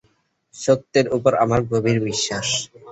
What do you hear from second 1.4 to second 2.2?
আমার গভীর